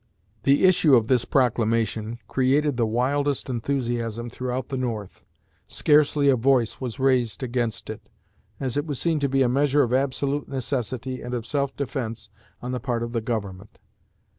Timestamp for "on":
12.63-12.71